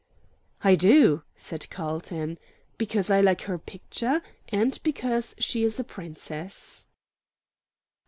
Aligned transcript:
"I 0.63 0.73
do," 0.73 1.21
said 1.35 1.69
Carlton. 1.69 2.39
"Because 2.79 3.11
I 3.11 3.21
like 3.21 3.41
her 3.41 3.59
picture, 3.59 4.23
and 4.49 4.79
because 4.81 5.35
she 5.37 5.63
is 5.63 5.79
a 5.79 5.83
Princess." 5.83 6.87